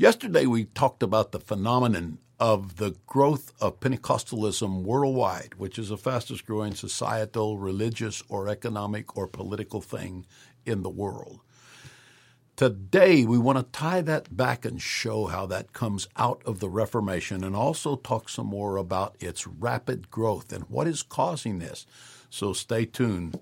Yesterday, 0.00 0.46
we 0.46 0.66
talked 0.66 1.02
about 1.02 1.32
the 1.32 1.40
phenomenon 1.40 2.18
of 2.38 2.76
the 2.76 2.94
growth 3.08 3.52
of 3.60 3.80
Pentecostalism 3.80 4.84
worldwide, 4.84 5.56
which 5.56 5.76
is 5.76 5.88
the 5.88 5.98
fastest 5.98 6.46
growing 6.46 6.72
societal, 6.72 7.58
religious, 7.58 8.22
or 8.28 8.46
economic 8.46 9.16
or 9.16 9.26
political 9.26 9.80
thing 9.80 10.24
in 10.64 10.84
the 10.84 10.88
world. 10.88 11.40
Today, 12.54 13.24
we 13.24 13.38
want 13.38 13.58
to 13.58 13.64
tie 13.76 14.00
that 14.02 14.36
back 14.36 14.64
and 14.64 14.80
show 14.80 15.26
how 15.26 15.46
that 15.46 15.72
comes 15.72 16.06
out 16.16 16.42
of 16.46 16.60
the 16.60 16.70
Reformation 16.70 17.42
and 17.42 17.56
also 17.56 17.96
talk 17.96 18.28
some 18.28 18.46
more 18.46 18.76
about 18.76 19.16
its 19.18 19.48
rapid 19.48 20.12
growth 20.12 20.52
and 20.52 20.62
what 20.68 20.86
is 20.86 21.02
causing 21.02 21.58
this. 21.58 21.86
So 22.30 22.52
stay 22.52 22.84
tuned. 22.84 23.40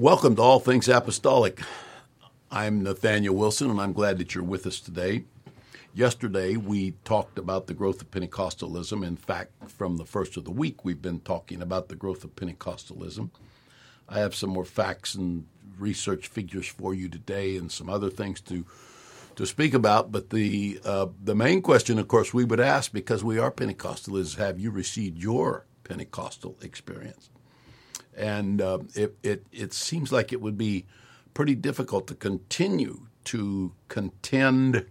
Welcome 0.00 0.36
to 0.36 0.42
All 0.42 0.60
Things 0.60 0.88
Apostolic. 0.88 1.60
I'm 2.52 2.84
Nathaniel 2.84 3.34
Wilson, 3.34 3.68
and 3.68 3.80
I'm 3.80 3.92
glad 3.92 4.18
that 4.18 4.32
you're 4.32 4.44
with 4.44 4.64
us 4.64 4.78
today. 4.78 5.24
Yesterday, 5.92 6.54
we 6.54 6.92
talked 7.02 7.36
about 7.36 7.66
the 7.66 7.74
growth 7.74 8.00
of 8.00 8.12
Pentecostalism. 8.12 9.04
In 9.04 9.16
fact, 9.16 9.50
from 9.66 9.96
the 9.96 10.04
first 10.04 10.36
of 10.36 10.44
the 10.44 10.52
week, 10.52 10.84
we've 10.84 11.02
been 11.02 11.18
talking 11.18 11.60
about 11.60 11.88
the 11.88 11.96
growth 11.96 12.22
of 12.22 12.36
Pentecostalism. 12.36 13.30
I 14.08 14.20
have 14.20 14.36
some 14.36 14.50
more 14.50 14.64
facts 14.64 15.16
and 15.16 15.48
research 15.76 16.28
figures 16.28 16.68
for 16.68 16.94
you 16.94 17.08
today, 17.08 17.56
and 17.56 17.72
some 17.72 17.90
other 17.90 18.08
things 18.08 18.40
to 18.42 18.64
to 19.34 19.46
speak 19.46 19.74
about. 19.74 20.12
But 20.12 20.30
the 20.30 20.78
uh, 20.84 21.08
the 21.24 21.34
main 21.34 21.60
question, 21.60 21.98
of 21.98 22.06
course, 22.06 22.32
we 22.32 22.44
would 22.44 22.60
ask 22.60 22.92
because 22.92 23.24
we 23.24 23.36
are 23.36 23.50
Pentecostal 23.50 24.16
is: 24.16 24.36
Have 24.36 24.60
you 24.60 24.70
received 24.70 25.18
your 25.18 25.66
Pentecostal 25.82 26.56
experience? 26.62 27.30
And 28.18 28.60
uh, 28.60 28.80
it, 28.94 29.16
it 29.22 29.46
it 29.52 29.72
seems 29.72 30.12
like 30.12 30.32
it 30.32 30.40
would 30.40 30.58
be 30.58 30.84
pretty 31.34 31.54
difficult 31.54 32.06
to 32.08 32.14
continue 32.14 33.06
to 33.24 33.72
contend 33.88 34.86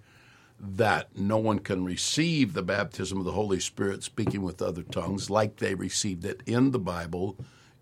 that 0.59 1.15
no 1.15 1.37
one 1.37 1.59
can 1.59 1.83
receive 1.83 2.53
the 2.53 2.63
baptism 2.63 3.19
of 3.19 3.25
the 3.25 3.31
Holy 3.33 3.59
Spirit 3.59 4.03
speaking 4.03 4.41
with 4.41 4.61
other 4.61 4.83
tongues 4.83 5.29
like 5.29 5.57
they 5.57 5.75
received 5.75 6.25
it 6.25 6.41
in 6.45 6.71
the 6.71 6.79
Bible, 6.79 7.37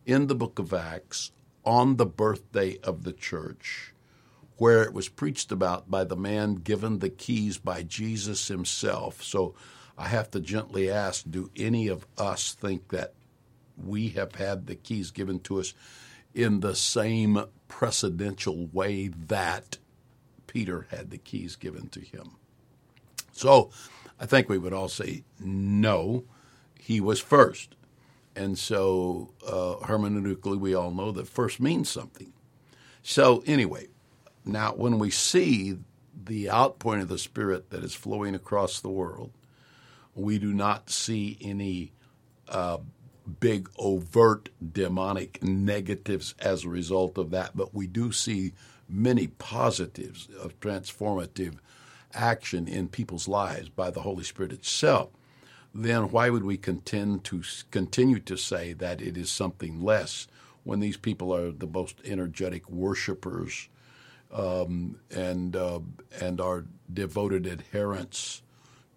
in 0.05 0.27
the 0.27 0.35
book 0.35 0.59
of 0.59 0.73
Acts, 0.73 1.31
on 1.63 1.95
the 1.95 2.05
birthday 2.05 2.77
of 2.83 3.03
the 3.03 3.13
church, 3.13 3.93
where 4.57 4.83
it 4.83 4.93
was 4.93 5.09
preached 5.09 5.51
about 5.51 5.89
by 5.89 6.03
the 6.03 6.17
man 6.17 6.55
given 6.55 6.99
the 6.99 7.09
keys 7.09 7.57
by 7.57 7.83
Jesus 7.83 8.47
himself. 8.47 9.23
So 9.23 9.55
I 9.97 10.07
have 10.09 10.29
to 10.31 10.39
gently 10.39 10.89
ask 10.89 11.23
do 11.29 11.49
any 11.55 11.88
of 11.88 12.05
us 12.17 12.53
think 12.53 12.89
that 12.89 13.13
we 13.77 14.09
have 14.09 14.35
had 14.35 14.67
the 14.67 14.75
keys 14.75 15.11
given 15.11 15.39
to 15.41 15.59
us 15.59 15.73
in 16.33 16.59
the 16.59 16.75
same 16.75 17.43
precedential 17.69 18.71
way 18.73 19.07
that 19.07 19.77
Peter 20.47 20.87
had 20.89 21.09
the 21.09 21.17
keys 21.17 21.55
given 21.55 21.87
to 21.89 21.99
him. 21.99 22.31
So 23.31 23.71
I 24.19 24.25
think 24.25 24.47
we 24.47 24.57
would 24.57 24.73
all 24.73 24.89
say 24.89 25.23
no, 25.39 26.23
he 26.79 27.01
was 27.01 27.19
first. 27.19 27.75
And 28.35 28.57
so 28.57 29.33
uh, 29.47 29.85
hermeneutically, 29.85 30.59
we 30.59 30.73
all 30.73 30.91
know 30.91 31.11
that 31.11 31.27
first 31.27 31.59
means 31.59 31.89
something. 31.89 32.33
So, 33.01 33.43
anyway, 33.45 33.87
now 34.43 34.73
when 34.73 34.99
we 34.99 35.09
see 35.09 35.77
the 36.25 36.49
outpouring 36.49 37.03
of 37.03 37.07
the 37.07 37.17
Spirit 37.17 37.69
that 37.69 37.83
is 37.83 37.93
flowing 37.93 38.35
across 38.35 38.79
the 38.79 38.89
world, 38.89 39.31
we 40.15 40.39
do 40.39 40.53
not 40.53 40.89
see 40.89 41.37
any 41.41 41.91
uh, 42.47 42.77
big 43.39 43.69
overt 43.77 44.49
demonic 44.73 45.43
negatives 45.43 46.35
as 46.39 46.63
a 46.63 46.69
result 46.69 47.17
of 47.17 47.31
that, 47.31 47.55
but 47.55 47.73
we 47.73 47.87
do 47.87 48.11
see 48.11 48.53
many 48.88 49.27
positives 49.27 50.27
of 50.39 50.59
transformative 50.59 51.57
action 52.13 52.67
in 52.67 52.88
people's 52.88 53.27
lives 53.27 53.69
by 53.69 53.89
the 53.91 54.01
Holy 54.01 54.23
Spirit 54.23 54.51
itself, 54.53 55.09
then 55.73 56.03
why 56.09 56.29
would 56.29 56.44
we 56.44 56.57
contend 56.57 57.23
to 57.25 57.44
continue 57.72 58.19
to 58.19 58.38
say 58.38 58.73
that 58.73 59.01
it 59.01 59.17
is 59.17 59.29
something 59.29 59.81
less 59.81 60.27
when 60.63 60.79
these 60.79 60.97
people 60.97 61.35
are 61.35 61.51
the 61.51 61.67
most 61.67 62.00
energetic 62.05 62.69
worshipers 62.69 63.67
um, 64.31 64.97
and 65.11 65.55
uh, 65.55 65.79
and 66.21 66.39
are 66.39 66.66
devoted 66.91 67.45
adherents 67.45 68.41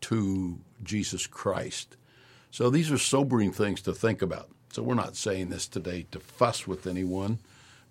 to 0.03 0.61
Jesus 0.83 1.27
Christ? 1.27 1.97
So 2.51 2.71
these 2.71 2.91
are 2.91 2.99
sobering 2.99 3.53
things 3.53 3.83
to 3.83 3.93
think 3.93 4.23
about. 4.23 4.51
So 4.73 4.83
we're 4.83 4.95
not 4.95 5.17
saying 5.17 5.49
this 5.49 5.67
today 5.67 6.07
to 6.11 6.21
fuss 6.21 6.67
with 6.67 6.87
anyone. 6.87 7.39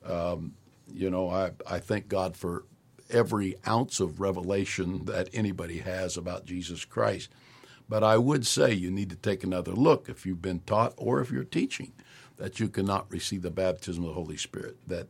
Um, 0.05 0.53
you 0.91 1.09
know, 1.09 1.29
I, 1.29 1.51
I 1.69 1.79
thank 1.79 2.07
God 2.07 2.37
for 2.37 2.65
every 3.09 3.55
ounce 3.67 3.99
of 3.99 4.19
revelation 4.19 5.05
that 5.05 5.29
anybody 5.33 5.79
has 5.79 6.17
about 6.17 6.45
Jesus 6.45 6.85
Christ. 6.85 7.29
But 7.89 8.03
I 8.03 8.17
would 8.17 8.45
say 8.45 8.73
you 8.73 8.91
need 8.91 9.09
to 9.09 9.15
take 9.15 9.43
another 9.43 9.71
look 9.71 10.09
if 10.09 10.25
you've 10.25 10.41
been 10.41 10.59
taught 10.61 10.93
or 10.97 11.21
if 11.21 11.31
you're 11.31 11.43
teaching 11.43 11.93
that 12.37 12.59
you 12.59 12.67
cannot 12.67 13.11
receive 13.11 13.41
the 13.41 13.51
baptism 13.51 14.03
of 14.03 14.09
the 14.09 14.13
Holy 14.13 14.37
Spirit. 14.37 14.77
That 14.87 15.07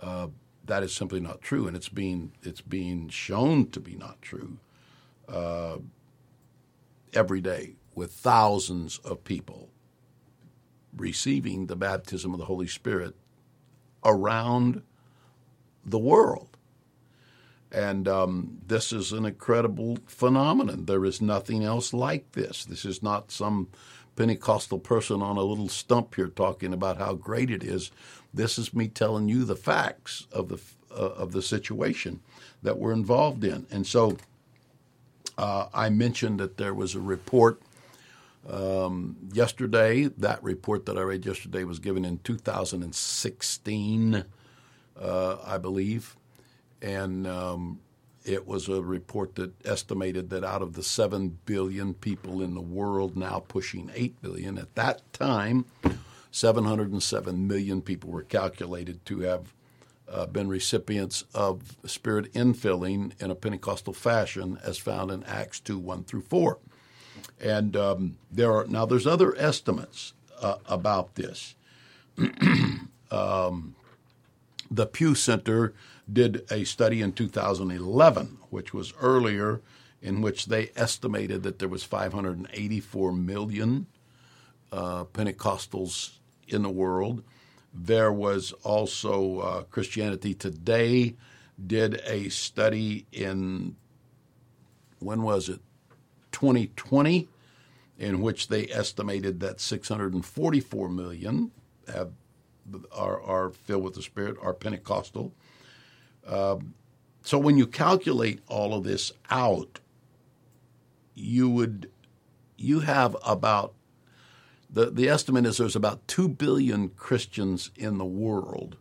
uh, 0.00 0.28
that 0.64 0.82
is 0.82 0.94
simply 0.94 1.20
not 1.20 1.42
true, 1.42 1.66
and 1.66 1.76
it's 1.76 1.88
being 1.88 2.32
it's 2.42 2.60
being 2.62 3.08
shown 3.08 3.68
to 3.70 3.80
be 3.80 3.94
not 3.94 4.20
true 4.22 4.58
uh, 5.28 5.76
every 7.12 7.40
day 7.40 7.74
with 7.94 8.12
thousands 8.12 8.98
of 8.98 9.24
people 9.24 9.70
receiving 10.96 11.66
the 11.66 11.76
baptism 11.76 12.32
of 12.32 12.38
the 12.38 12.46
Holy 12.46 12.66
Spirit 12.66 13.14
around 14.04 14.82
the 15.84 15.98
world. 15.98 16.56
And 17.72 18.06
um, 18.06 18.58
this 18.66 18.92
is 18.92 19.10
an 19.12 19.24
incredible 19.24 19.98
phenomenon. 20.06 20.84
There 20.84 21.04
is 21.04 21.20
nothing 21.20 21.64
else 21.64 21.92
like 21.92 22.32
this. 22.32 22.64
This 22.64 22.84
is 22.84 23.02
not 23.02 23.32
some 23.32 23.68
Pentecostal 24.14 24.78
person 24.78 25.22
on 25.22 25.36
a 25.36 25.42
little 25.42 25.68
stump 25.68 26.14
here 26.14 26.28
talking 26.28 26.72
about 26.72 26.98
how 26.98 27.14
great 27.14 27.50
it 27.50 27.64
is. 27.64 27.90
This 28.32 28.58
is 28.58 28.72
me 28.72 28.86
telling 28.86 29.28
you 29.28 29.44
the 29.44 29.56
facts 29.56 30.28
of 30.30 30.48
the 30.48 30.60
uh, 30.92 31.14
of 31.16 31.32
the 31.32 31.42
situation 31.42 32.20
that 32.62 32.78
we're 32.78 32.92
involved 32.92 33.42
in. 33.42 33.66
And 33.72 33.84
so, 33.84 34.16
uh, 35.36 35.66
I 35.74 35.88
mentioned 35.88 36.38
that 36.38 36.56
there 36.56 36.72
was 36.72 36.94
a 36.94 37.00
report 37.00 37.60
um, 38.48 39.16
yesterday, 39.32 40.04
that 40.18 40.42
report 40.42 40.86
that 40.86 40.98
I 40.98 41.02
read 41.02 41.24
yesterday 41.24 41.64
was 41.64 41.78
given 41.78 42.04
in 42.04 42.18
2016, 42.18 44.24
uh, 45.00 45.36
I 45.44 45.58
believe. 45.58 46.16
And 46.82 47.26
um, 47.26 47.80
it 48.24 48.46
was 48.46 48.68
a 48.68 48.82
report 48.82 49.36
that 49.36 49.52
estimated 49.64 50.30
that 50.30 50.44
out 50.44 50.62
of 50.62 50.74
the 50.74 50.82
7 50.82 51.38
billion 51.46 51.94
people 51.94 52.42
in 52.42 52.54
the 52.54 52.60
world, 52.60 53.16
now 53.16 53.42
pushing 53.46 53.90
8 53.94 54.20
billion, 54.20 54.58
at 54.58 54.74
that 54.74 55.10
time, 55.12 55.64
707 56.30 57.46
million 57.46 57.80
people 57.80 58.10
were 58.10 58.22
calculated 58.22 59.04
to 59.06 59.20
have 59.20 59.54
uh, 60.06 60.26
been 60.26 60.48
recipients 60.48 61.24
of 61.34 61.78
spirit 61.86 62.30
infilling 62.34 63.18
in 63.22 63.30
a 63.30 63.34
Pentecostal 63.34 63.94
fashion, 63.94 64.58
as 64.62 64.76
found 64.76 65.10
in 65.10 65.24
Acts 65.24 65.60
2 65.60 65.78
1 65.78 66.04
through 66.04 66.22
4. 66.22 66.58
And 67.40 67.76
um, 67.76 68.16
there 68.30 68.52
are 68.52 68.66
now 68.66 68.86
there's 68.86 69.06
other 69.06 69.36
estimates 69.36 70.12
uh, 70.40 70.56
about 70.66 71.14
this. 71.14 71.54
um, 73.10 73.74
the 74.70 74.86
Pew 74.86 75.14
Center 75.14 75.74
did 76.12 76.44
a 76.50 76.64
study 76.64 77.00
in 77.00 77.12
2011, 77.12 78.38
which 78.50 78.74
was 78.74 78.92
earlier, 79.00 79.60
in 80.02 80.20
which 80.20 80.46
they 80.46 80.70
estimated 80.76 81.42
that 81.42 81.58
there 81.58 81.68
was 81.68 81.82
584 81.82 83.12
million 83.12 83.86
uh, 84.70 85.04
Pentecostals 85.04 86.18
in 86.48 86.62
the 86.62 86.70
world. 86.70 87.22
There 87.72 88.12
was 88.12 88.52
also 88.62 89.38
uh, 89.40 89.62
Christianity 89.64 90.34
Today 90.34 91.16
did 91.64 92.00
a 92.06 92.28
study 92.28 93.06
in 93.12 93.76
when 94.98 95.22
was 95.22 95.48
it 95.48 95.60
2020, 96.34 97.28
in 97.96 98.20
which 98.20 98.48
they 98.48 98.66
estimated 98.66 99.38
that 99.38 99.60
644 99.60 100.88
million 100.88 101.52
have, 101.86 102.10
are, 102.92 103.22
are 103.22 103.50
filled 103.50 103.84
with 103.84 103.94
the 103.94 104.02
Spirit, 104.02 104.36
are 104.42 104.52
Pentecostal. 104.52 105.32
Um, 106.26 106.74
so 107.22 107.38
when 107.38 107.56
you 107.56 107.68
calculate 107.68 108.40
all 108.48 108.74
of 108.74 108.82
this 108.82 109.12
out, 109.30 109.78
you 111.14 111.48
would 111.48 111.90
you 112.56 112.80
have 112.80 113.16
about 113.24 113.74
the 114.68 114.90
the 114.90 115.08
estimate 115.08 115.46
is 115.46 115.58
there's 115.58 115.76
about 115.76 116.06
two 116.08 116.28
billion 116.28 116.88
Christians 116.88 117.70
in 117.76 117.98
the 117.98 118.04
world 118.04 118.76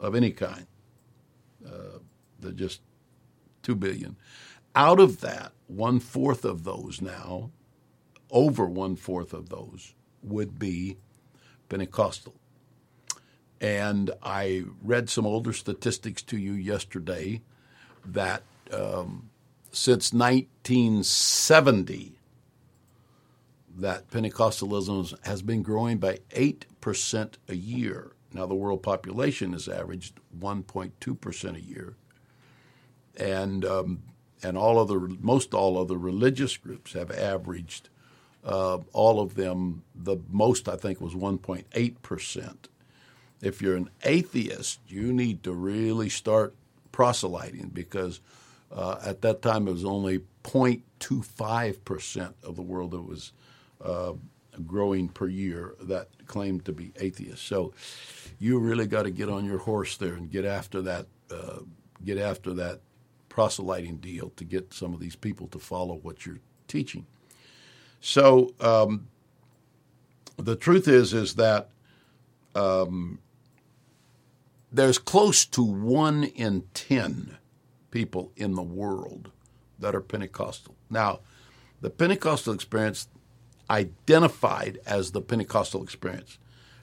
of 0.00 0.16
any 0.16 0.32
kind. 0.32 0.66
Uh, 1.64 1.98
they're 2.40 2.52
just 2.52 2.80
two 3.62 3.76
billion. 3.76 4.16
Out 4.74 4.98
of 4.98 5.20
that, 5.20 5.52
one 5.66 6.00
fourth 6.00 6.44
of 6.44 6.64
those 6.64 7.00
now 7.00 7.50
over 8.30 8.66
one 8.66 8.96
fourth 8.96 9.32
of 9.32 9.48
those 9.48 9.94
would 10.22 10.58
be 10.58 10.96
Pentecostal. 11.68 12.34
And 13.60 14.10
I 14.22 14.64
read 14.82 15.08
some 15.08 15.24
older 15.24 15.52
statistics 15.52 16.20
to 16.22 16.36
you 16.36 16.52
yesterday 16.52 17.42
that 18.04 18.42
um, 18.72 19.30
since 19.70 20.12
1970, 20.12 22.18
that 23.76 24.10
Pentecostalism 24.10 25.24
has 25.24 25.42
been 25.42 25.62
growing 25.62 25.98
by 25.98 26.18
8% 26.30 27.34
a 27.48 27.56
year. 27.56 28.12
Now, 28.32 28.46
the 28.46 28.54
world 28.54 28.82
population 28.82 29.52
has 29.52 29.68
averaged 29.68 30.20
1.2% 30.38 31.56
a 31.56 31.60
year. 31.60 31.94
And, 33.16 33.64
um, 33.64 34.02
and 34.44 34.58
all 34.58 34.78
of 34.78 34.88
the, 34.88 35.16
most 35.20 35.54
all 35.54 35.80
of 35.80 35.88
the 35.88 35.96
religious 35.96 36.56
groups 36.58 36.92
have 36.92 37.10
averaged, 37.10 37.88
uh, 38.44 38.78
all 38.92 39.20
of 39.20 39.34
them, 39.36 39.82
the 39.94 40.18
most 40.30 40.68
I 40.68 40.76
think 40.76 41.00
was 41.00 41.14
1.8%. 41.14 42.56
If 43.40 43.62
you're 43.62 43.76
an 43.76 43.90
atheist, 44.04 44.80
you 44.86 45.12
need 45.12 45.42
to 45.44 45.52
really 45.52 46.10
start 46.10 46.54
proselyting 46.92 47.70
because 47.72 48.20
uh, 48.70 48.98
at 49.04 49.22
that 49.22 49.40
time 49.40 49.66
it 49.66 49.72
was 49.72 49.84
only 49.84 50.20
0.25% 50.42 52.34
of 52.42 52.56
the 52.56 52.62
world 52.62 52.90
that 52.90 53.02
was 53.02 53.32
uh, 53.82 54.12
growing 54.66 55.08
per 55.08 55.26
year 55.26 55.74
that 55.80 56.08
claimed 56.26 56.66
to 56.66 56.72
be 56.72 56.92
atheist. 57.00 57.46
So 57.46 57.72
you 58.38 58.58
really 58.58 58.86
got 58.86 59.04
to 59.04 59.10
get 59.10 59.30
on 59.30 59.44
your 59.46 59.58
horse 59.58 59.96
there 59.96 60.14
and 60.14 60.30
get 60.30 60.44
after 60.44 60.82
that. 60.82 61.06
Uh, 61.30 61.60
get 62.04 62.18
after 62.18 62.52
that 62.52 62.80
proselyting 63.34 63.96
deal 63.96 64.30
to 64.36 64.44
get 64.44 64.72
some 64.72 64.94
of 64.94 65.00
these 65.00 65.16
people 65.16 65.48
to 65.48 65.58
follow 65.58 65.96
what 65.96 66.24
you're 66.24 66.38
teaching. 66.68 67.04
So 68.00 68.54
um, 68.60 69.08
the 70.36 70.54
truth 70.54 70.86
is 70.86 71.12
is 71.12 71.34
that 71.34 71.68
um, 72.54 73.18
there's 74.70 74.98
close 74.98 75.44
to 75.46 75.64
one 75.64 76.22
in 76.22 76.62
ten 76.74 77.38
people 77.90 78.30
in 78.36 78.54
the 78.54 78.62
world 78.62 79.32
that 79.80 79.96
are 79.96 80.00
Pentecostal. 80.00 80.76
Now, 80.88 81.18
the 81.80 81.90
Pentecostal 81.90 82.54
experience 82.54 83.08
identified 83.68 84.78
as 84.86 85.10
the 85.10 85.20
Pentecostal 85.20 85.82
experience 85.82 86.38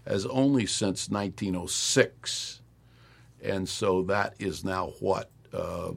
as 0.05 0.25
only 0.25 0.65
since 0.65 1.07
1906. 1.07 2.61
And 3.41 3.69
so 3.69 4.01
that 4.03 4.33
is 4.37 4.65
now 4.65 4.87
what? 4.99 5.29
Uh, 5.53 5.91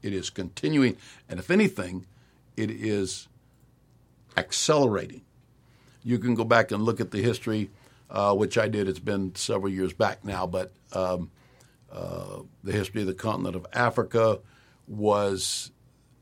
It 0.01 0.13
is 0.13 0.29
continuing, 0.29 0.95
and 1.27 1.39
if 1.39 1.51
anything, 1.51 2.05
it 2.55 2.71
is 2.71 3.27
accelerating. 4.37 5.23
You 6.03 6.17
can 6.17 6.33
go 6.33 6.45
back 6.45 6.71
and 6.71 6.83
look 6.83 7.01
at 7.01 7.11
the 7.11 7.21
history, 7.21 7.71
uh, 8.09 8.33
which 8.35 8.57
I 8.57 8.67
did. 8.67 8.87
It's 8.87 8.99
been 8.99 9.35
several 9.35 9.71
years 9.71 9.93
back 9.93 10.23
now, 10.23 10.47
but 10.47 10.73
um, 10.93 11.31
uh, 11.91 12.41
the 12.63 12.71
history 12.71 13.01
of 13.01 13.07
the 13.07 13.13
continent 13.13 13.55
of 13.55 13.65
Africa 13.73 14.39
was 14.87 15.71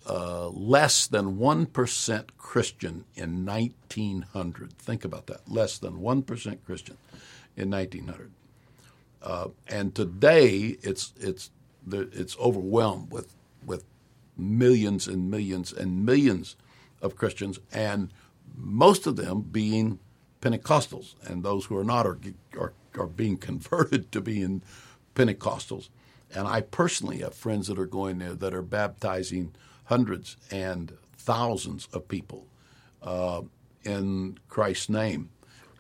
uh, 0.08 0.50
less 0.50 1.08
than 1.08 1.38
1% 1.38 2.26
Christian 2.38 3.06
in 3.16 3.46
1900. 3.46 4.74
Think 4.74 5.06
about 5.06 5.28
that. 5.28 5.50
Less 5.50 5.78
than 5.78 6.00
1% 6.00 6.58
Christian 6.66 6.98
in 7.56 7.70
1900. 7.72 8.32
Uh, 9.22 9.48
and 9.68 9.96
today, 9.96 10.78
it's, 10.84 11.14
it's 11.20 11.50
it's 11.92 12.38
overwhelmed 12.40 13.12
with 13.12 13.36
with 13.66 13.84
millions 14.38 15.08
and 15.08 15.30
millions 15.30 15.72
and 15.72 16.06
millions 16.06 16.56
of 17.02 17.16
Christians, 17.16 17.60
and 17.72 18.12
most 18.56 19.08
of 19.08 19.16
them 19.16 19.42
being 19.42 20.00
Pentecostals, 20.46 21.16
and 21.26 21.42
those 21.42 21.66
who 21.66 21.76
are 21.76 21.84
not 21.84 22.06
are 22.06 22.20
are, 22.56 22.74
are 22.96 23.08
being 23.08 23.38
converted 23.38 24.12
to 24.12 24.22
being 24.22 24.62
Pentecostals. 25.16 25.90
And 26.34 26.48
I 26.48 26.62
personally 26.62 27.20
have 27.20 27.34
friends 27.34 27.68
that 27.68 27.80
are 27.80 27.88
going 27.88 28.20
there 28.20 28.36
that 28.36 28.54
are 28.54 28.62
baptizing 28.62 29.56
hundreds 29.86 30.38
and 30.52 30.94
thousands 31.18 31.88
of 31.94 32.08
people 32.08 32.46
uh, 33.02 33.42
in 33.84 34.38
Christ's 34.48 34.90
name. 34.90 35.30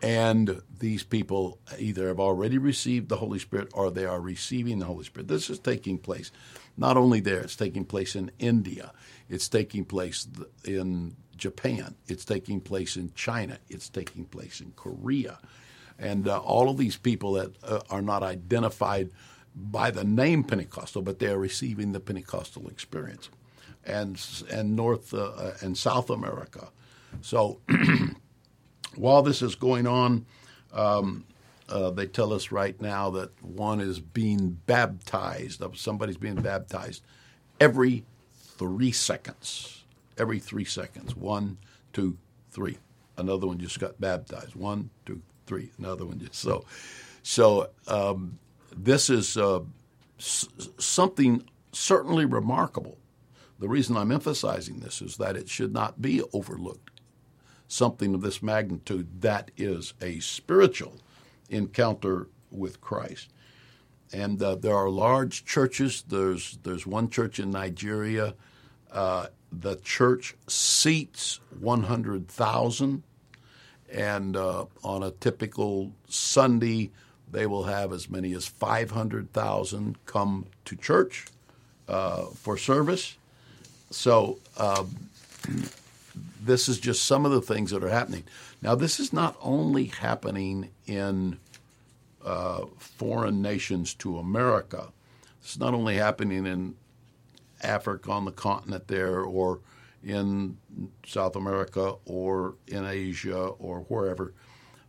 And 0.01 0.61
these 0.79 1.03
people 1.03 1.59
either 1.77 2.07
have 2.07 2.19
already 2.19 2.57
received 2.57 3.09
the 3.09 3.17
Holy 3.17 3.39
Spirit 3.39 3.69
or 3.73 3.91
they 3.91 4.05
are 4.05 4.19
receiving 4.19 4.79
the 4.79 4.85
Holy 4.85 5.03
Spirit. 5.03 5.27
This 5.27 5.49
is 5.49 5.59
taking 5.59 5.97
place 5.99 6.31
not 6.77 6.97
only 6.97 7.19
there, 7.19 7.41
it's 7.41 7.55
taking 7.55 7.85
place 7.85 8.15
in 8.15 8.31
India, 8.39 8.91
it's 9.29 9.47
taking 9.47 9.85
place 9.85 10.27
in 10.63 11.15
Japan, 11.37 11.95
it's 12.07 12.25
taking 12.25 12.61
place 12.61 12.95
in 12.95 13.13
China, 13.13 13.57
it's 13.69 13.89
taking 13.89 14.25
place 14.25 14.61
in 14.61 14.71
Korea. 14.75 15.39
And 15.97 16.27
uh, 16.27 16.39
all 16.39 16.69
of 16.69 16.77
these 16.77 16.97
people 16.97 17.33
that 17.33 17.51
uh, 17.63 17.81
are 17.89 18.01
not 18.01 18.23
identified 18.23 19.09
by 19.55 19.91
the 19.91 20.03
name 20.03 20.43
Pentecostal, 20.43 21.01
but 21.01 21.19
they 21.19 21.27
are 21.27 21.37
receiving 21.37 21.93
the 21.93 21.99
Pentecostal 21.99 22.67
experience. 22.67 23.29
And, 23.85 24.21
and 24.49 24.75
North 24.75 25.13
uh, 25.13 25.51
and 25.61 25.77
South 25.77 26.09
America. 26.09 26.69
So 27.21 27.61
while 28.95 29.21
this 29.21 29.41
is 29.41 29.55
going 29.55 29.87
on, 29.87 30.25
um, 30.73 31.25
uh, 31.69 31.91
they 31.91 32.07
tell 32.07 32.33
us 32.33 32.51
right 32.51 32.79
now 32.81 33.09
that 33.11 33.31
one 33.43 33.79
is 33.79 33.99
being 33.99 34.59
baptized, 34.65 35.63
somebody's 35.75 36.17
being 36.17 36.35
baptized 36.35 37.03
every 37.59 38.05
three 38.33 38.91
seconds. 38.91 39.84
Every 40.17 40.39
three 40.39 40.65
seconds. 40.65 41.15
One, 41.15 41.57
two, 41.93 42.17
three. 42.51 42.77
Another 43.17 43.47
one 43.47 43.59
just 43.59 43.79
got 43.79 43.99
baptized. 43.99 44.55
One, 44.55 44.89
two, 45.05 45.21
three. 45.45 45.71
Another 45.77 46.05
one 46.05 46.19
just 46.19 46.35
so. 46.35 46.65
So 47.23 47.69
um, 47.87 48.39
this 48.75 49.09
is 49.09 49.37
uh, 49.37 49.61
s- 50.19 50.47
something 50.77 51.43
certainly 51.71 52.25
remarkable. 52.25 52.97
The 53.59 53.69
reason 53.69 53.95
I'm 53.95 54.11
emphasizing 54.11 54.79
this 54.79 55.01
is 55.01 55.17
that 55.17 55.37
it 55.37 55.49
should 55.49 55.73
not 55.73 56.01
be 56.01 56.21
overlooked 56.33 56.91
something 57.67 58.13
of 58.13 58.21
this 58.21 58.43
magnitude 58.43 59.21
that 59.21 59.51
is 59.57 59.93
a 60.01 60.19
spiritual 60.19 60.99
encounter 61.49 62.27
with 62.51 62.81
Christ. 62.81 63.29
And 64.13 64.41
uh, 64.41 64.55
there 64.55 64.75
are 64.75 64.89
large 64.89 65.45
churches. 65.45 66.03
There's 66.07 66.57
there's 66.63 66.85
one 66.85 67.09
church 67.09 67.39
in 67.39 67.49
Nigeria. 67.51 68.35
Uh, 68.91 69.27
the 69.61 69.75
church 69.77 70.35
seats 70.47 71.39
100,000, 71.59 73.03
and 73.91 74.35
uh, 74.35 74.65
on 74.83 75.03
a 75.03 75.11
typical 75.11 75.91
Sunday, 76.07 76.91
they 77.31 77.45
will 77.45 77.63
have 77.63 77.91
as 77.91 78.09
many 78.09 78.33
as 78.33 78.45
500,000 78.45 79.97
come 80.05 80.45
to 80.65 80.75
church 80.75 81.25
uh, 81.87 82.25
for 82.25 82.57
service. 82.57 83.17
So 83.91 84.39
uh, 84.57 84.85
this 86.41 86.67
is 86.67 86.79
just 86.79 87.05
some 87.05 87.25
of 87.25 87.31
the 87.31 87.41
things 87.41 87.71
that 87.71 87.83
are 87.83 87.89
happening. 87.89 88.23
Now, 88.61 88.75
this 88.75 88.99
is 88.99 89.13
not 89.13 89.35
only 89.41 89.85
happening 89.85 90.71
in 90.87 91.37
uh, 92.23 92.65
foreign 92.77 93.41
nations 93.41 93.93
to 93.95 94.17
America. 94.17 94.87
It's 95.41 95.59
not 95.59 95.73
only 95.73 95.95
happening 95.97 96.45
in 96.45 96.75
Africa 97.61 98.11
on 98.11 98.25
the 98.25 98.31
continent 98.31 98.87
there, 98.87 99.21
or 99.21 99.61
in 100.03 100.57
South 101.05 101.35
America, 101.35 101.95
or 102.05 102.55
in 102.67 102.85
Asia, 102.85 103.37
or 103.37 103.81
wherever. 103.81 104.33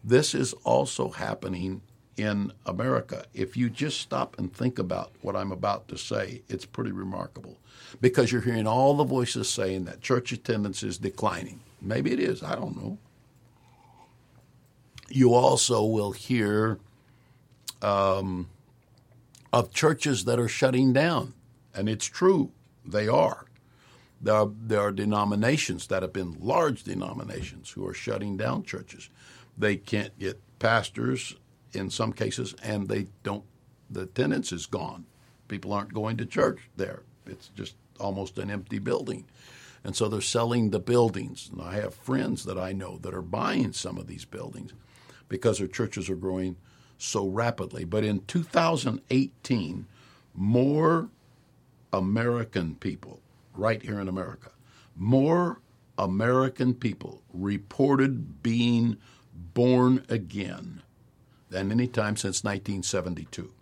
This 0.04 0.34
is 0.34 0.52
also 0.64 1.10
happening 1.10 1.82
in 2.16 2.52
America. 2.64 3.24
If 3.34 3.56
you 3.56 3.68
just 3.68 4.00
stop 4.00 4.38
and 4.38 4.52
think 4.52 4.78
about 4.78 5.12
what 5.20 5.36
I'm 5.36 5.52
about 5.52 5.88
to 5.88 5.98
say, 5.98 6.42
it's 6.48 6.64
pretty 6.64 6.92
remarkable 6.92 7.58
because 8.00 8.32
you're 8.32 8.40
hearing 8.40 8.66
all 8.66 8.94
the 8.94 9.04
voices 9.04 9.48
saying 9.48 9.84
that 9.84 10.00
church 10.00 10.32
attendance 10.32 10.82
is 10.82 10.98
declining. 10.98 11.60
Maybe 11.80 12.12
it 12.12 12.20
is, 12.20 12.42
I 12.42 12.54
don't 12.54 12.76
know. 12.76 12.98
You 15.08 15.34
also 15.34 15.84
will 15.84 16.12
hear 16.12 16.78
um, 17.82 18.48
of 19.52 19.72
churches 19.72 20.24
that 20.24 20.38
are 20.38 20.48
shutting 20.48 20.92
down, 20.92 21.34
and 21.74 21.88
it's 21.88 22.06
true, 22.06 22.50
they 22.86 23.08
are. 23.08 23.46
There 24.20 24.34
are, 24.34 24.50
there 24.62 24.80
are 24.80 24.92
denominations 24.92 25.88
that 25.88 26.02
have 26.02 26.12
been 26.12 26.36
large 26.40 26.82
denominations 26.84 27.70
who 27.70 27.86
are 27.86 27.94
shutting 27.94 28.36
down 28.36 28.62
churches. 28.62 29.10
They 29.58 29.76
can't 29.76 30.18
get 30.18 30.40
pastors 30.58 31.36
in 31.72 31.90
some 31.90 32.12
cases, 32.12 32.54
and 32.62 32.88
they 32.88 33.08
don't. 33.22 33.44
The 33.90 34.02
attendance 34.02 34.52
is 34.52 34.66
gone. 34.66 35.04
People 35.48 35.72
aren't 35.72 35.94
going 35.94 36.16
to 36.16 36.26
church 36.26 36.68
there. 36.76 37.02
It's 37.26 37.50
just 37.54 37.76
almost 38.00 38.38
an 38.38 38.50
empty 38.50 38.78
building. 38.78 39.26
And 39.84 39.94
so 39.94 40.08
they're 40.08 40.20
selling 40.20 40.70
the 40.70 40.80
buildings. 40.80 41.48
And 41.52 41.62
I 41.62 41.74
have 41.74 41.94
friends 41.94 42.44
that 42.44 42.58
I 42.58 42.72
know 42.72 42.98
that 43.02 43.14
are 43.14 43.22
buying 43.22 43.72
some 43.72 43.98
of 43.98 44.08
these 44.08 44.24
buildings 44.24 44.72
because 45.28 45.58
their 45.58 45.68
churches 45.68 46.10
are 46.10 46.16
growing 46.16 46.56
so 46.98 47.28
rapidly. 47.28 47.84
But 47.84 48.02
in 48.02 48.24
2018, 48.26 49.86
more 50.34 51.08
American 51.92 52.74
people, 52.76 53.20
right 53.54 53.82
here 53.82 54.00
in 54.00 54.08
America, 54.08 54.50
more 54.94 55.60
American 55.98 56.74
people 56.74 57.22
reported 57.32 58.42
being 58.42 58.96
born 59.54 60.04
again 60.08 60.82
than 61.50 61.70
any 61.70 61.86
time 61.86 62.16
since 62.16 62.42
1972. 62.44 63.52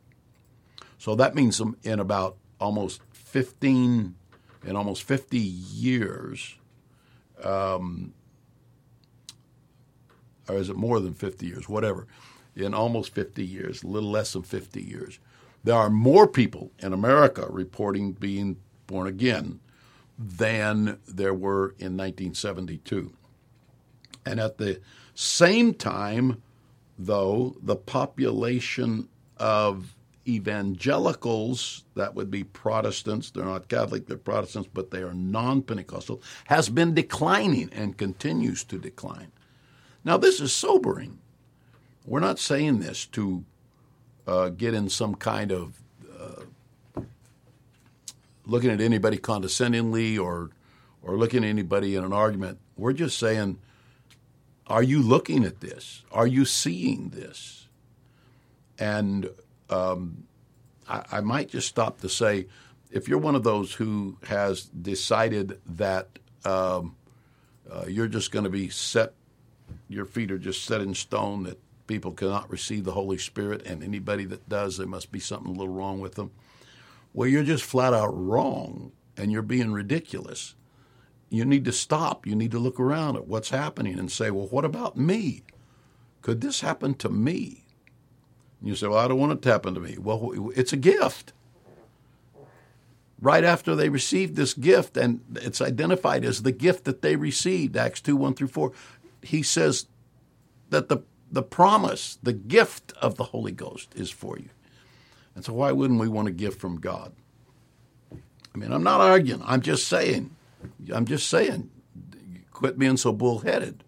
So 0.99 1.15
that 1.17 1.35
means 1.35 1.61
in 1.83 2.01
about 2.01 2.37
almost 2.61 3.03
15, 3.13 4.15
in 4.65 4.77
almost 4.77 5.03
50 5.03 5.39
years, 5.39 6.57
um, 7.43 8.15
or 10.49 10.57
is 10.57 10.71
it 10.71 10.77
more 10.77 11.01
than 11.01 11.15
50 11.15 11.47
years? 11.47 11.69
Whatever. 11.69 12.07
In 12.57 12.75
almost 12.75 13.15
50 13.15 13.45
years, 13.45 13.83
a 13.83 13.87
little 13.87 14.11
less 14.11 14.33
than 14.33 14.43
50 14.43 14.81
years, 14.81 15.19
there 15.65 15.77
are 15.77 15.91
more 15.91 16.29
people 16.29 16.71
in 16.79 16.93
America 16.93 17.47
reporting 17.49 18.13
being 18.13 18.57
born 18.87 19.07
again 19.07 19.61
than 20.19 20.99
there 21.09 21.35
were 21.35 21.71
in 21.79 21.97
1972. 21.97 23.13
And 24.27 24.39
at 24.39 24.59
the 24.59 24.81
same 25.15 25.75
time, 25.75 26.43
though, 26.99 27.57
the 27.63 27.77
population 27.77 29.09
of 29.39 29.97
evangelicals, 30.27 31.85
that 31.95 32.15
would 32.15 32.31
be 32.31 32.45
Protestants, 32.45 33.31
they're 33.31 33.45
not 33.45 33.69
Catholic, 33.69 34.07
they're 34.07 34.17
Protestants, 34.17 34.69
but 34.73 34.91
they 34.91 35.03
are 35.03 35.15
non 35.15 35.63
Pentecostal, 35.63 36.23
has 36.47 36.69
been 36.69 36.95
declining 36.95 37.71
and 37.73 37.99
continues 37.99 38.65
to 38.65 38.79
decline. 38.79 39.33
Now, 40.05 40.17
this 40.17 40.41
is 40.41 40.53
sobering. 40.53 41.19
We're 42.05 42.21
not 42.21 42.39
saying 42.39 42.81
this 42.81 43.07
to 43.07 43.45
uh, 44.27 44.49
get 44.51 44.75
in 44.75 44.89
some 44.89 45.15
kind 45.15 45.53
of 45.53 45.79
uh, 46.19 46.43
looking 48.47 48.71
at 48.71 48.81
anybody 48.81 49.19
condescendingly 49.19 50.19
or 50.19 50.51
or 51.03 51.17
looking 51.17 51.45
at 51.45 51.49
anybody 51.49 51.97
in 51.97 52.05
an 52.05 52.13
argument. 52.13 52.59
We're 52.77 52.95
just 52.95 53.19
saying 53.19 53.59
are 54.67 54.83
you 54.83 55.03
looking 55.03 55.45
at 55.45 55.61
this? 55.61 56.03
Are 56.11 56.27
you 56.27 56.45
seeing 56.45 57.11
this? 57.11 57.69
And 58.79 59.29
um, 59.69 60.25
I, 60.89 61.05
I, 61.13 61.21
might 61.21 61.51
just 61.51 61.69
stop 61.69 62.01
to 62.01 62.09
say 62.09 62.47
if 62.91 63.09
you're 63.09 63.19
one 63.19 63.35
of 63.35 63.43
those 63.45 63.75
who 63.75 64.17
has 64.27 64.65
decided 64.65 65.61
that 65.67 66.09
um, 66.45 66.97
uh, 67.71 67.85
you're 67.87 68.09
just 68.09 68.33
going 68.33 68.45
to 68.45 68.51
be 68.51 68.69
set, 68.69 69.13
your 69.89 70.05
feet 70.07 70.31
are 70.31 70.39
just 70.39 70.65
set 70.65 70.81
in 70.81 70.95
stone, 70.95 71.45
that 71.45 71.59
people 71.87 72.13
cannot 72.13 72.51
receive 72.51 72.85
the 72.85 72.93
Holy 72.93 73.19
Spirit, 73.19 73.67
and 73.67 73.83
anybody 73.83 74.25
that 74.27 74.49
does, 74.49 74.77
there 74.77 74.87
must 74.87 75.13
be 75.13 75.21
something 75.21 75.55
a 75.55 75.59
little 75.59 75.75
wrong 75.75 76.01
with 76.01 76.15
them. 76.15 76.31
Well, 77.13 77.29
you're 77.29 77.45
just 77.45 77.65
flat 77.65 77.95
out 77.95 78.11
wrong, 78.13 78.93
and 79.17 79.31
you're 79.31 79.43
being 79.43 79.73
ridiculous 79.73 80.55
you 81.35 81.45
need 81.45 81.65
to 81.65 81.73
stop. 81.73 82.27
You 82.27 82.37
need 82.37 82.53
to 82.53 82.59
look 82.59 82.79
around 82.79 83.17
at 83.17 83.27
what's 83.27 83.51
happening 83.51 83.99
and 83.99 84.11
say, 84.11 84.31
well, 84.31 84.47
what 84.47 84.65
about 84.65 84.97
me? 84.97 85.43
Could 86.23 86.41
this 86.41 86.61
happen 86.61 86.95
to 86.95 87.09
me? 87.09 87.65
And 88.61 88.69
you 88.69 88.77
say, 88.77 88.87
well, 88.87 88.99
I 88.99 89.09
don't 89.09 89.19
want 89.19 89.33
it 89.33 89.43
to 89.43 89.51
happen 89.51 89.75
to 89.75 89.81
me. 89.81 89.97
Well, 89.99 90.53
it's 90.55 90.73
a 90.73 90.79
gift. 90.79 91.33
Right 93.21 93.45
after 93.45 93.75
they 93.75 93.89
received 93.89 94.37
this 94.37 94.55
gift, 94.55 94.97
and 94.97 95.21
it's 95.37 95.61
identified 95.61 96.25
as 96.25 96.43
the 96.43 96.53
gift 96.53 96.85
that 96.85 97.03
they 97.03 97.17
received, 97.17 97.77
Acts 97.77 98.01
2 98.01 98.17
1 98.17 98.35
through 98.35 98.49
4, 98.49 98.73
he 99.23 99.43
says 99.43 99.87
that 100.71 100.89
the, 100.89 100.99
the 101.35 101.43
promise, 101.43 102.19
the 102.23 102.33
gift 102.33 102.93
of 103.01 103.17
the 103.17 103.25
Holy 103.25 103.53
Ghost 103.53 103.93
is 103.95 104.11
for 104.11 104.39
you. 104.39 104.51
And 105.35 105.45
so, 105.45 105.53
why 105.53 105.73
wouldn't 105.73 106.01
we 106.01 106.09
want 106.09 106.29
a 106.29 106.33
gift 106.33 106.61
from 106.61 106.81
God? 106.81 107.13
I 108.13 108.59
mean, 108.59 108.73
I'm 108.73 108.85
not 108.85 109.01
arguing, 109.01 109.43
I'm 109.45 109.61
just 109.61 109.89
saying 109.89 110.35
I'm 110.93 111.07
just 111.07 111.29
saying, 111.29 111.71
quit 112.53 112.79
being 112.79 112.97
so 112.97 113.13
bullheaded 113.13 113.85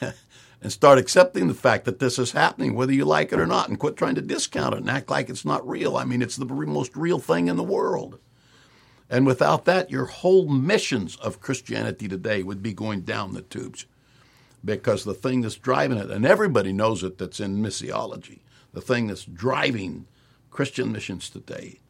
and 0.00 0.72
start 0.72 0.98
accepting 0.98 1.48
the 1.48 1.54
fact 1.54 1.84
that 1.84 1.98
this 1.98 2.18
is 2.18 2.32
happening, 2.32 2.74
whether 2.74 2.92
you 2.92 3.04
like 3.04 3.32
it 3.32 3.40
or 3.40 3.46
not, 3.46 3.68
and 3.68 3.78
quit 3.78 3.96
trying 3.96 4.14
to 4.16 4.22
discount 4.22 4.74
it 4.74 4.80
and 4.80 4.90
act 4.90 5.10
like 5.10 5.28
it's 5.28 5.44
not 5.44 5.66
real. 5.66 5.96
I 5.96 6.04
mean, 6.04 6.22
it's 6.22 6.36
the 6.36 6.46
most 6.46 6.96
real 6.96 7.18
thing 7.18 7.48
in 7.48 7.56
the 7.56 7.62
world. 7.62 8.18
And 9.08 9.26
without 9.26 9.64
that, 9.64 9.90
your 9.90 10.06
whole 10.06 10.48
missions 10.48 11.16
of 11.16 11.40
Christianity 11.40 12.06
today 12.06 12.42
would 12.42 12.62
be 12.62 12.72
going 12.72 13.00
down 13.00 13.34
the 13.34 13.42
tubes 13.42 13.86
because 14.64 15.04
the 15.04 15.14
thing 15.14 15.40
that's 15.40 15.56
driving 15.56 15.98
it, 15.98 16.10
and 16.10 16.26
everybody 16.26 16.72
knows 16.72 17.02
it 17.02 17.18
that's 17.18 17.40
in 17.40 17.62
missiology, 17.62 18.40
the 18.72 18.80
thing 18.80 19.06
that's 19.06 19.24
driving 19.24 20.06
Christian 20.50 20.92
missions 20.92 21.30
today 21.30 21.80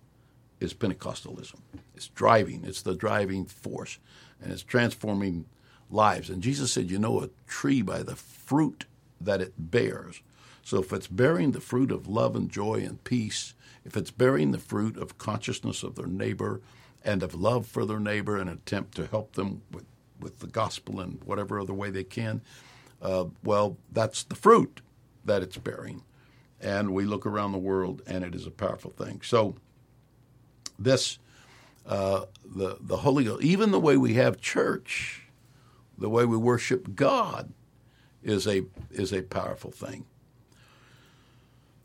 is 0.61 0.75
Pentecostalism. 0.75 1.61
It's 1.95 2.09
driving, 2.09 2.65
it's 2.65 2.83
the 2.83 2.95
driving 2.95 3.47
force, 3.47 3.99
and 4.41 4.53
it's 4.53 4.63
transforming 4.63 5.47
lives. 5.91 6.31
And 6.31 6.43
Jesus 6.43 6.73
said, 6.73 6.91
You 6.91 6.99
know 6.99 7.23
a 7.23 7.31
tree 7.47 7.83
by 7.83 8.03
the 8.03 8.17
fruit 8.17 8.85
that 9.21 9.41
it 9.41 9.55
bears. 9.59 10.23
So 10.63 10.79
if 10.81 10.93
it's 10.93 11.07
bearing 11.07 11.53
the 11.53 11.61
fruit 11.61 11.91
of 11.91 12.07
love 12.07 12.37
and 12.37 12.51
joy 12.51 12.85
and 12.87 13.03
peace, 13.03 13.55
if 13.85 13.97
it's 13.97 14.11
bearing 14.11 14.53
the 14.53 14.59
fruit 14.59 14.97
of 14.97 15.19
consciousness 15.19 15.83
of 15.83 15.97
their 15.97 16.07
neighbor 16.07 16.61
and 17.03 17.23
of 17.23 17.35
love 17.35 17.67
for 17.67 17.85
their 17.85 17.99
neighbor 17.99 18.37
and 18.37 18.49
attempt 18.49 18.95
to 18.97 19.07
help 19.07 19.33
them 19.33 19.63
with, 19.73 19.85
with 20.21 20.41
the 20.41 20.47
gospel 20.47 21.01
in 21.01 21.21
whatever 21.25 21.61
other 21.61 21.75
way 21.75 21.91
they 21.91 22.05
can, 22.05 22.41
uh, 23.03 23.25
well, 23.43 23.77
that's 23.93 24.23
the 24.25 24.35
fruit 24.35 24.81
that 25.25 25.43
it's 25.43 25.57
bearing. 25.57 26.03
And 26.61 26.93
we 26.93 27.05
look 27.05 27.27
around 27.27 27.53
the 27.53 27.59
world 27.59 28.03
and 28.07 28.25
it 28.25 28.35
is 28.35 28.47
a 28.47 28.51
powerful 28.51 28.91
thing. 28.91 29.21
So, 29.23 29.55
this 30.79 31.19
uh, 31.87 32.27
the 32.45 32.77
the 32.81 32.99
Holy 32.99 33.25
Ghost, 33.25 33.43
even 33.43 33.71
the 33.71 33.81
way 33.81 33.97
we 33.97 34.15
have 34.15 34.41
church, 34.41 35.29
the 35.99 36.09
way 36.09 36.25
we 36.25 36.37
worship 36.37 36.95
God, 36.95 37.53
is 38.23 38.47
a 38.47 38.63
is 38.91 39.13
a 39.13 39.23
powerful 39.23 39.71
thing. 39.71 40.05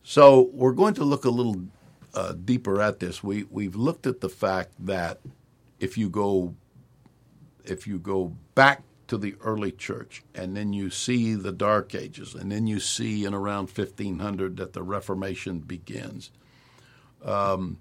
So 0.04 0.50
we're 0.54 0.74
going 0.74 0.94
to 0.96 1.04
look 1.04 1.26
a 1.26 1.32
little 1.32 1.62
uh, 2.14 2.34
deeper 2.34 2.82
at 2.82 3.00
this. 3.00 3.24
We 3.24 3.46
we've 3.50 3.76
looked 3.76 4.06
at 4.06 4.22
the 4.22 4.30
fact 4.30 4.74
that 4.80 5.20
if 5.80 5.98
you 5.98 6.10
go 6.10 6.56
if 7.70 7.88
you 7.88 8.00
go 8.00 8.36
back 8.56 8.84
to 9.08 9.18
the 9.18 9.36
early 9.42 9.72
church 9.72 10.24
and 10.34 10.58
then 10.58 10.74
you 10.74 10.90
see 10.90 11.36
the 11.36 11.52
dark 11.52 11.94
ages 11.94 12.34
and 12.34 12.52
then 12.52 12.68
you 12.68 12.80
see 12.80 13.26
in 13.26 13.34
around 13.34 13.70
1500 13.70 14.58
that 14.58 14.74
the 14.74 14.84
reformation 14.84 15.60
begins 15.60 16.32
um, 17.24 17.78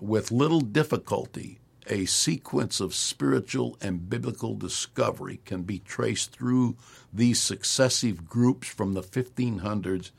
with 0.00 0.32
little 0.32 0.60
difficulty, 0.60 1.58
a 1.86 2.04
sequence 2.06 2.80
of 2.80 2.94
spiritual 2.94 3.76
and 3.80 4.08
biblical 4.08 4.54
discovery 4.54 5.40
can 5.44 5.62
be 5.62 5.80
traced 5.80 6.32
through 6.32 6.76
these 7.12 7.40
successive 7.40 8.28
groups 8.28 8.68
from 8.68 8.94
the 8.94 9.02
1500s, 9.02 10.10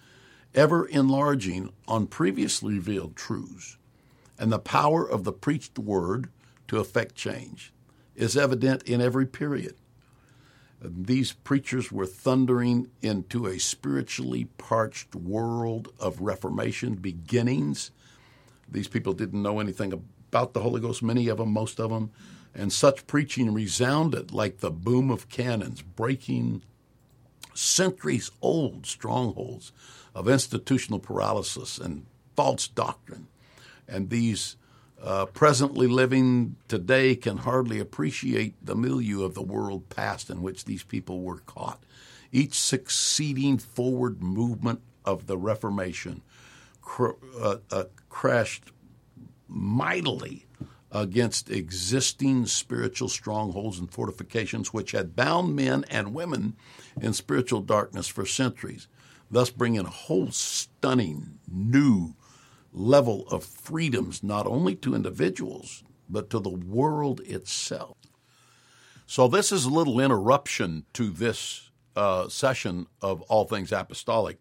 ever 0.54 0.86
enlarging 0.86 1.72
on 1.88 2.06
previously 2.08 2.76
revealed 2.76 3.16
truths 3.16 3.78
and 4.38 4.52
the 4.52 4.60
power 4.60 5.08
of 5.08 5.24
the 5.24 5.32
preached 5.34 5.80
word 5.80 6.30
to 6.68 6.80
effect 6.80 7.16
change 7.16 7.72
is 8.16 8.38
evident 8.38 8.84
in 8.84 9.02
every 9.02 9.26
period. 9.26 9.76
These 10.82 11.32
preachers 11.32 11.92
were 11.92 12.06
thundering 12.06 12.90
into 13.02 13.48
a 13.48 13.58
spiritually 13.58 14.46
parched 14.58 15.16
world 15.16 15.94
of 16.00 16.20
Reformation 16.20 16.96
beginnings. 16.96 17.92
These 18.70 18.90
people 18.90 19.14
didn't 19.14 19.42
know 19.42 19.60
anything 19.60 19.94
about 19.94 20.54
the 20.54 20.60
Holy 20.60 20.82
Ghost, 20.82 21.02
many 21.02 21.30
of 21.30 21.38
them, 21.38 21.54
most 21.54 21.80
of 21.80 21.90
them, 21.90 22.12
and 22.54 22.72
such 22.72 23.08
preaching 23.08 23.54
resounded 23.54 24.34
like 24.34 24.60
the 24.60 24.72
boom 24.72 25.10
of 25.10 25.30
cannons, 25.30 25.82
breaking 25.82 26.64
centuries 27.54 28.32
old 28.42 28.86
strongholds 28.86 29.72
of 30.14 30.28
institutional 30.28 31.00
paralysis 31.00 31.78
and 31.78 32.06
false 32.36 32.68
doctrine. 32.68 33.28
And 33.88 34.10
these 34.10 34.58
uh, 35.04 35.26
presently 35.26 35.86
living 35.86 36.56
today 36.70 37.16
can 37.16 37.38
hardly 37.38 37.80
appreciate 37.80 38.56
the 38.66 38.76
milieu 38.76 39.24
of 39.24 39.34
the 39.34 39.42
world 39.42 39.90
past 39.90 40.30
in 40.30 40.42
which 40.42 40.64
these 40.64 40.84
people 40.84 41.22
were 41.22 41.40
caught. 41.40 41.84
Each 42.32 42.58
succeeding 42.58 43.58
forward 43.58 44.24
movement 44.24 44.82
of 45.04 45.28
the 45.28 45.38
Reformation 45.38 46.22
cr- 46.82 47.12
uh, 47.38 47.58
uh, 47.70 47.84
crashed 48.08 48.72
mightily 49.50 50.46
against 50.90 51.50
existing 51.50 52.46
spiritual 52.46 53.10
strongholds 53.10 53.80
and 53.80 53.92
fortifications 53.92 54.74
which 54.74 54.92
had 54.92 55.16
bound 55.16 55.54
men 55.56 55.84
and 55.90 56.14
women 56.14 56.56
in 57.02 57.12
spiritual 57.12 57.62
darkness 57.62 58.08
for 58.08 58.26
centuries, 58.26 58.88
thus 59.30 59.50
bringing 59.50 59.82
a 59.82 59.90
whole 59.90 60.32
stunning 60.32 61.40
new 61.52 62.16
level 62.74 63.28
of 63.30 63.46
freedoms 63.46 64.24
not 64.24 64.46
only 64.48 64.76
to 64.76 64.96
individuals, 64.96 65.84
but 66.10 66.30
to 66.32 66.40
the 66.40 66.50
world 66.50 67.22
itself. 67.22 67.98
So, 69.06 69.28
this 69.28 69.52
is 69.52 69.66
a 69.66 69.70
little 69.70 70.00
interruption 70.00 70.86
to 70.94 71.10
this 71.10 71.72
uh, 71.96 72.28
session 72.30 72.88
of 73.02 73.22
All 73.24 73.46
Things 73.46 73.72
Apostolic 73.72 74.40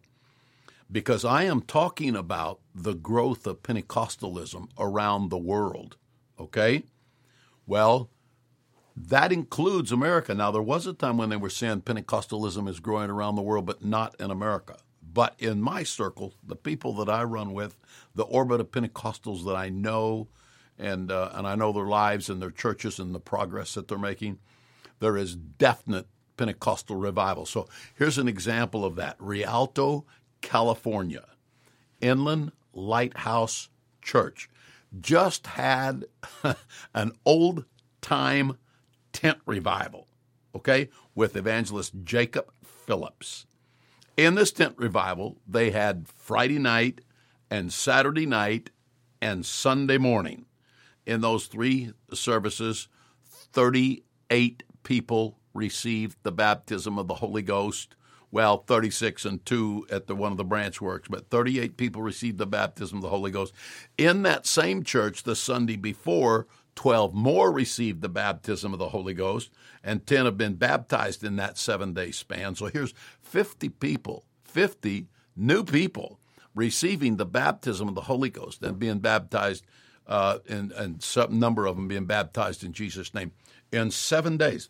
because 0.91 1.25
I 1.25 1.45
am 1.45 1.63
talking 1.63 2.15
about 2.15 2.61
the 2.75 2.95
growth 2.95 3.47
of 3.47 3.63
Pentecostalism 3.63 4.69
around 4.79 5.31
the 5.31 5.39
world. 5.39 5.97
Okay? 6.39 6.85
Well, 7.67 8.11
that 8.95 9.33
includes 9.33 9.91
America. 9.91 10.35
Now, 10.35 10.51
there 10.51 10.63
was 10.63 10.87
a 10.87 10.93
time 10.93 11.17
when 11.17 11.31
they 11.31 11.37
were 11.37 11.51
saying 11.51 11.83
Pentecostalism 11.83 12.69
is 12.69 12.81
growing 12.81 13.11
around 13.11 13.37
the 13.37 13.43
world, 13.43 13.65
but 13.65 13.85
not 13.85 14.15
in 14.21 14.31
America. 14.31 14.77
But 15.13 15.35
in 15.39 15.61
my 15.61 15.83
circle, 15.83 16.35
the 16.43 16.57
people 16.57 16.95
that 16.95 17.09
I 17.09 17.23
run 17.25 17.53
with, 17.53 17.79
the 18.15 18.25
orbit 18.25 18.61
of 18.61 18.71
Pentecostals 18.71 19.45
that 19.45 19.57
I 19.57 19.69
know, 19.69 20.29
and 20.79 21.11
uh, 21.11 21.31
and 21.35 21.47
I 21.47 21.55
know 21.55 21.73
their 21.73 21.87
lives 21.87 22.31
and 22.31 22.41
their 22.41 22.51
churches 22.51 22.99
and 22.99 23.15
the 23.15 23.21
progress 23.21 23.75
that 23.75 23.89
they're 23.89 23.99
making, 23.99 24.39
there 25.01 25.17
is 25.17 25.35
definite 25.35 26.07
Pentecostal 26.37 26.97
revival. 26.97 27.45
So 27.45 27.69
here's 27.95 28.19
an 28.19 28.29
example 28.29 28.85
of 28.85 28.97
that: 28.97 29.17
Rialto, 29.19 30.05
California, 30.41 31.27
Inland 32.01 32.53
Lighthouse 32.73 33.69
Church 34.01 34.49
just 35.01 35.47
had 35.47 36.05
an 36.95 37.13
old 37.25 37.65
time 38.01 38.59
tent 39.13 39.39
revival, 39.47 40.07
okay, 40.55 40.89
with 41.15 41.37
evangelist 41.37 41.93
Jacob 42.05 42.51
Phillips. 42.63 43.47
In 44.17 44.35
this 44.35 44.53
tent 44.53 44.75
revival, 44.77 45.39
they 45.49 45.71
had 45.71 46.07
Friday 46.07 46.59
night 46.59 47.01
and 47.51 47.73
Saturday 47.73 48.27
night 48.27 48.71
and 49.23 49.47
Sunday 49.47 49.97
morning. 49.97 50.45
In 51.07 51.23
those 51.23 51.47
three 51.47 51.93
services, 52.13 52.89
38 53.25 54.63
people 54.83 55.39
received 55.55 56.19
the 56.23 56.33
baptism 56.33 56.99
of 56.99 57.09
the 57.09 57.15
Holy 57.15 57.43
Ghost. 57.43 57.95
Well, 58.31 58.59
36 58.67 59.25
and 59.25 59.45
2 59.45 59.87
at 59.91 60.07
the 60.07 60.15
one 60.15 60.33
of 60.33 60.39
the 60.39 60.45
branch 60.45 60.81
works, 60.81 61.09
but 61.09 61.31
38 61.31 61.77
people 61.77 62.03
received 62.03 62.39
the 62.39 62.47
baptism 62.47 62.99
of 62.99 63.03
the 63.03 63.11
Holy 63.11 63.31
Ghost. 63.31 63.55
In 63.97 64.23
that 64.23 64.47
same 64.47 64.85
church, 64.85 65.23
the 65.23 65.37
Sunday 65.37 65.77
before, 65.77 66.47
12 66.75 67.13
more 67.15 67.53
received 67.53 68.01
the 68.01 68.09
baptism 68.09 68.73
of 68.73 68.79
the 68.79 68.89
Holy 68.89 69.15
Ghost, 69.15 69.51
and 69.85 70.07
10 70.07 70.25
have 70.25 70.39
been 70.39 70.55
baptized 70.55 71.23
in 71.23 71.37
that 71.37 71.59
seven 71.59 71.93
day 71.93 72.11
span. 72.11 72.55
So 72.55 72.67
here's 72.67 72.95
50 73.21 73.69
people, 73.69 74.25
50 74.45 75.09
new 75.37 75.65
people 75.65 76.19
receiving 76.55 77.17
the 77.17 77.27
baptism 77.27 77.89
of 77.89 77.95
the 77.95 78.03
Holy 78.03 78.31
Ghost 78.31 78.63
and 78.63 78.79
being 78.79 78.99
baptized, 78.99 79.65
uh, 80.07 80.39
and, 80.49 80.73
and 80.73 81.03
some 81.03 81.39
number 81.39 81.67
of 81.67 81.77
them 81.77 81.89
being 81.89 82.07
baptized 82.07 82.65
in 82.65 82.73
Jesus' 82.73 83.15
name 83.15 83.33
in 83.71 83.91
seven 83.91 84.37
days. 84.37 84.69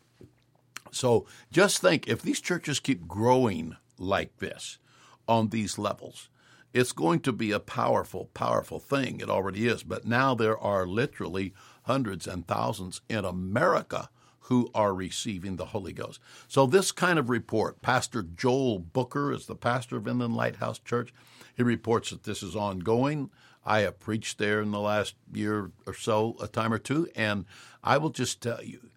So 0.90 1.26
just 1.50 1.80
think 1.80 2.06
if 2.06 2.22
these 2.22 2.40
churches 2.40 2.78
keep 2.78 3.08
growing 3.08 3.76
like 3.98 4.38
this 4.38 4.78
on 5.26 5.48
these 5.48 5.78
levels, 5.78 6.28
it's 6.72 6.92
going 6.92 7.20
to 7.20 7.32
be 7.32 7.50
a 7.50 7.60
powerful, 7.60 8.30
powerful 8.34 8.78
thing. 8.78 9.20
It 9.20 9.28
already 9.28 9.66
is. 9.66 9.82
But 9.82 10.06
now 10.06 10.34
there 10.34 10.58
are 10.58 10.86
literally 10.86 11.54
hundreds 11.82 12.26
and 12.26 12.46
thousands 12.46 13.00
in 13.08 13.24
America 13.24 14.08
who 14.46 14.70
are 14.74 14.92
receiving 14.92 15.56
the 15.56 15.66
Holy 15.66 15.92
Ghost. 15.92 16.20
So, 16.48 16.66
this 16.66 16.90
kind 16.92 17.18
of 17.18 17.30
report, 17.30 17.80
Pastor 17.80 18.22
Joel 18.22 18.80
Booker 18.80 19.32
is 19.32 19.46
the 19.46 19.54
pastor 19.54 19.96
of 19.96 20.08
Inland 20.08 20.36
Lighthouse 20.36 20.78
Church. 20.78 21.14
He 21.54 21.62
reports 21.62 22.10
that 22.10 22.24
this 22.24 22.42
is 22.42 22.56
ongoing. 22.56 23.30
I 23.64 23.80
have 23.80 24.00
preached 24.00 24.38
there 24.38 24.60
in 24.60 24.72
the 24.72 24.80
last 24.80 25.14
year 25.32 25.70
or 25.86 25.94
so, 25.94 26.36
a 26.40 26.48
time 26.48 26.72
or 26.72 26.78
two, 26.78 27.08
and 27.14 27.44
I 27.84 27.98
will 27.98 28.10
just 28.10 28.40
tell 28.40 28.62
you 28.62 28.90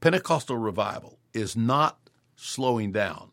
Pentecostal 0.00 0.56
revival 0.56 1.18
is 1.34 1.54
not 1.54 1.98
slowing 2.34 2.92
down. 2.92 3.31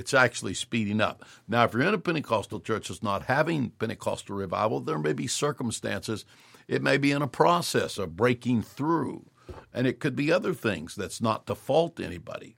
It's 0.00 0.14
actually 0.14 0.54
speeding 0.54 0.98
up. 0.98 1.26
Now, 1.46 1.64
if 1.64 1.74
you're 1.74 1.82
in 1.82 1.92
a 1.92 1.98
Pentecostal 1.98 2.58
church 2.60 2.88
that's 2.88 3.02
not 3.02 3.26
having 3.26 3.68
Pentecostal 3.72 4.34
revival, 4.34 4.80
there 4.80 4.98
may 4.98 5.12
be 5.12 5.26
circumstances 5.26 6.24
it 6.66 6.82
may 6.82 6.96
be 6.96 7.12
in 7.12 7.20
a 7.20 7.28
process 7.28 7.98
of 7.98 8.16
breaking 8.16 8.62
through, 8.62 9.26
and 9.74 9.86
it 9.86 10.00
could 10.00 10.16
be 10.16 10.32
other 10.32 10.54
things 10.54 10.94
that's 10.94 11.20
not 11.20 11.46
to 11.48 11.54
fault 11.54 12.00
anybody. 12.00 12.56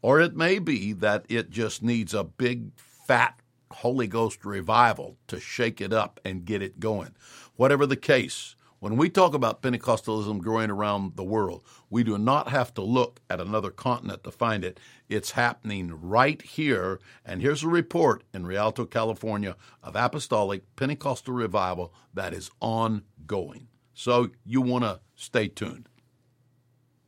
Or 0.00 0.20
it 0.20 0.34
may 0.34 0.58
be 0.58 0.92
that 0.94 1.24
it 1.28 1.50
just 1.50 1.84
needs 1.84 2.14
a 2.14 2.24
big, 2.24 2.72
fat 2.76 3.38
Holy 3.70 4.08
Ghost 4.08 4.44
revival 4.44 5.18
to 5.28 5.38
shake 5.38 5.80
it 5.80 5.92
up 5.92 6.18
and 6.24 6.44
get 6.44 6.62
it 6.62 6.80
going. 6.80 7.14
Whatever 7.54 7.86
the 7.86 7.94
case, 7.94 8.56
when 8.82 8.96
we 8.96 9.08
talk 9.08 9.32
about 9.32 9.62
Pentecostalism 9.62 10.40
growing 10.40 10.68
around 10.68 11.14
the 11.14 11.22
world, 11.22 11.62
we 11.88 12.02
do 12.02 12.18
not 12.18 12.48
have 12.48 12.74
to 12.74 12.82
look 12.82 13.20
at 13.30 13.40
another 13.40 13.70
continent 13.70 14.24
to 14.24 14.32
find 14.32 14.64
it. 14.64 14.80
It's 15.08 15.30
happening 15.30 15.92
right 16.02 16.42
here. 16.42 16.98
And 17.24 17.40
here's 17.40 17.62
a 17.62 17.68
report 17.68 18.24
in 18.34 18.44
Rialto, 18.44 18.84
California 18.84 19.54
of 19.84 19.94
apostolic 19.94 20.64
Pentecostal 20.74 21.32
revival 21.32 21.94
that 22.12 22.34
is 22.34 22.50
ongoing. 22.58 23.68
So 23.94 24.30
you 24.44 24.60
want 24.60 24.82
to 24.82 24.98
stay 25.14 25.46
tuned. 25.46 25.88